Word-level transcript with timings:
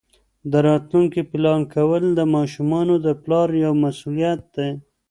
د 0.51 0.53
راتلونکي 0.67 1.21
پلان 1.31 1.61
کول 1.73 2.03
د 2.13 2.21
ماشومانو 2.35 2.95
د 3.05 3.07
پلار 3.23 3.49
یوه 3.63 3.77
مسؤلیت 3.85 4.41
ده. 4.55 4.67